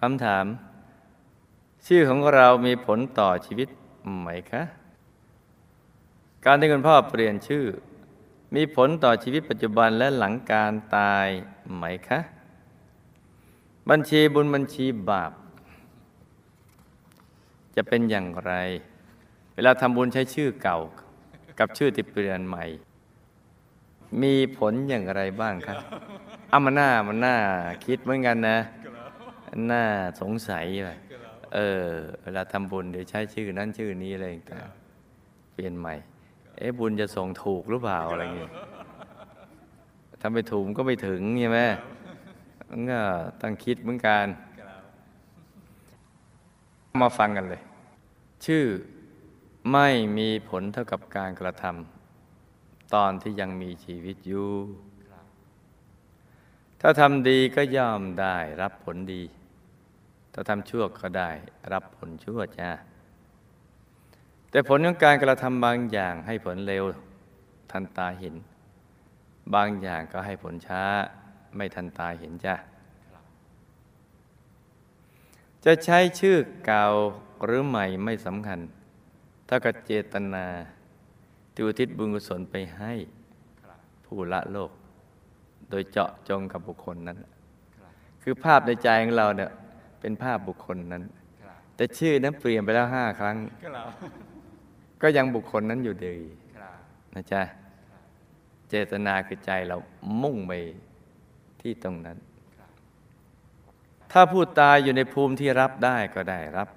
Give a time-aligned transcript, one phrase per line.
[0.00, 0.44] คำถาม
[1.86, 3.68] ชื่อของเรามีผลต่อชีวิต
[4.18, 4.62] ไหมคะ
[6.44, 7.64] การที่คุณพ่อเปลี่ยนชื่อ
[8.54, 11.26] มีผลต่อชีวิตปัจจุบันและหลังการตาย
[11.74, 12.20] ไหมคะ
[13.90, 15.32] บัญชีบุญบัญชีบาป
[17.76, 18.52] จะเป็นอย่างไร
[19.54, 20.78] เวลาทำบุญใช้ชื่อเก่า
[21.58, 22.64] กับชื่อที่เปลี่ยนใหม่
[24.22, 25.78] มีผลอย่างไรบ้างครับ
[26.52, 27.36] อามันน่ามันน่า
[27.84, 28.58] คิดเหมือนกันนะ
[29.70, 29.84] น่า
[30.20, 30.90] สงสัยไป
[31.54, 31.88] เออ
[32.22, 35.94] เวลาทำบุญเดี๋ยวใช้ชื่อนั้นชื่อนี้อะไรต่างๆเปลี่ยนใหม่
[36.58, 38.52] เอ๊ะบุญจะส่งถูกหรือเปล่าอะไรเงี้ย
[40.20, 41.60] ถ้าไม่ถูกมันก็ไม่ถึงใช่ไหม
[42.70, 43.00] มันก็
[43.40, 44.26] ต้องคิดเหมือนกัน
[47.02, 47.62] มาฟังกันเลย
[48.46, 48.64] ชื่อ
[49.72, 54.50] ไม่มีผลเท่ากับการกระทำตอนที่ยังมีชีวิตอยู่
[56.80, 59.22] ถ้าทำดีก็ย่อมได้รับผลดี
[60.34, 61.30] ถ้าทำชั่วก็ได้
[61.72, 62.70] รับผลชั่วจ้า
[64.50, 66.84] แต่ผลของการกระทำบางอย่างให้ผลเร็ว
[67.70, 68.34] ทันตาเห็น
[69.54, 70.82] บางอย่างก็ให้ผลช้า
[71.56, 72.54] ไม่ทันตาเห็นจ้า
[75.64, 76.86] จะใช้ชื่อเก่า
[77.44, 78.60] หรือใหม่ไม่สำคัญ
[79.48, 80.46] ถ้ากับเจตนา
[81.52, 82.92] ที่อุทิศบุญกุศลไปให้
[84.04, 84.70] ผู้ละโลก
[85.70, 87.18] โดยเจาะจงกับบุคคลนั้น
[88.22, 89.50] คือภาพในใจของเราเนี่ย
[90.04, 91.04] เป็นภาพบุคคลนั้น
[91.76, 93.36] แต่ชื่อนั้นเปลี่ยนไปแล้วห้าครั้ง
[95.02, 96.16] ก็ยังบุคคลนั้นอยู่ดี
[97.14, 97.42] นะจ๊ะ
[98.68, 99.76] เจตนาคือใจเรา
[100.22, 100.52] มุ่งไป
[101.60, 102.18] ที่ตรงนั้น
[104.12, 106.68] ถ้าผู้ตายอยู่ในภูมิที่รับได้ก็ได้รับ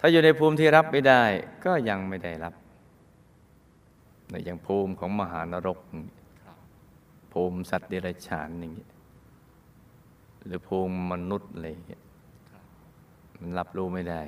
[0.00, 1.24] ถ้าอยู่ในภูมิที่รับไม่ได้
[1.64, 2.54] ก็ยังไม่ได้รับ
[4.30, 5.78] ในอย่างภูมิของมหานรก
[7.32, 8.86] ภูมิสัตว์เดรัจฉานอย่างนี้
[10.44, 12.02] หรือภูมิมนุษย์อะไรอย่างเงี้ย
[13.40, 14.22] มันรับรู้ไม่ได้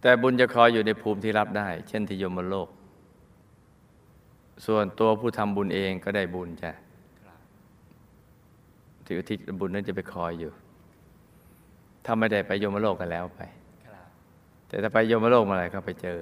[0.00, 2.68] แต่บุญจะคอยอยู่ในภูมิที่รับได้ เช่นที่ยมโลก
[4.66, 6.72] ส่วนตัวผู้ทำบุญเองก็ได้บุญจ้ะ
[9.04, 10.50] ที่อุทิศบุญนั้นจะไปคอยอยู่
[12.04, 13.40] ถ้าไม่ได้ไปยมโลกกันแล้วไป
[14.68, 16.18] แต่ถ้าไปยมโลกมาอะไรก็ไปเจอ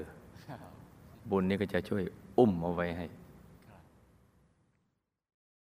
[1.30, 2.02] บุญนี้ก็จะช่วย
[2.38, 3.06] อุ้มเอาไว้ให้